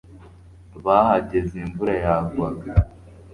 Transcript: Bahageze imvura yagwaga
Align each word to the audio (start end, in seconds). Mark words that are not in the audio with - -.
Bahageze 0.85 1.55
imvura 1.65 1.91
yagwaga 2.05 2.71